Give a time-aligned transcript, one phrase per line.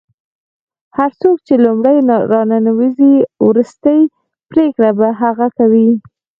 [0.97, 1.97] هر څوک چې لومړی
[2.33, 3.13] راننوځي
[3.47, 4.01] وروستۍ
[4.51, 5.89] پرېکړه به هغه کوي.